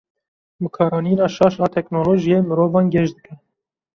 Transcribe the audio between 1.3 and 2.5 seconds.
şaş a teknolojiyê